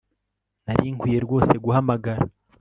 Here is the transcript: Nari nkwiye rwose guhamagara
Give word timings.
Nari 0.65 0.85
nkwiye 0.95 1.19
rwose 1.25 1.53
guhamagara 1.63 2.21